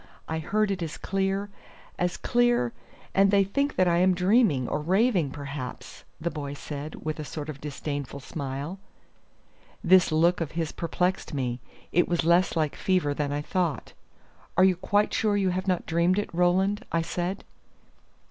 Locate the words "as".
0.81-0.97, 1.99-2.17